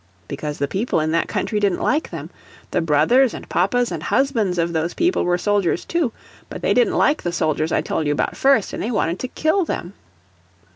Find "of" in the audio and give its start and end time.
4.57-4.73